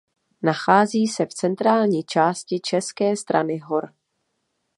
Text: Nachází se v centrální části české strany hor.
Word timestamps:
Nachází 0.43 1.07
se 1.07 1.25
v 1.25 1.33
centrální 1.33 2.03
části 2.03 2.59
české 2.59 3.15
strany 3.15 3.57
hor. 3.57 3.93